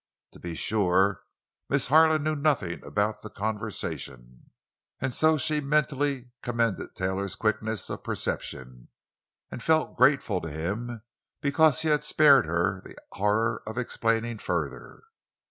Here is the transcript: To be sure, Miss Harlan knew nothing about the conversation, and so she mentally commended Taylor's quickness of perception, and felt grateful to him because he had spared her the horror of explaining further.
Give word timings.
To 0.31 0.39
be 0.39 0.55
sure, 0.55 1.21
Miss 1.69 1.89
Harlan 1.89 2.23
knew 2.23 2.35
nothing 2.35 2.83
about 2.83 3.21
the 3.21 3.29
conversation, 3.29 4.49
and 4.99 5.13
so 5.13 5.37
she 5.37 5.61
mentally 5.61 6.31
commended 6.41 6.95
Taylor's 6.95 7.35
quickness 7.35 7.87
of 7.87 8.03
perception, 8.03 8.87
and 9.51 9.61
felt 9.61 9.95
grateful 9.95 10.41
to 10.41 10.49
him 10.49 11.03
because 11.39 11.83
he 11.83 11.89
had 11.89 12.03
spared 12.03 12.47
her 12.47 12.81
the 12.83 12.95
horror 13.11 13.61
of 13.67 13.77
explaining 13.77 14.39
further. 14.39 15.03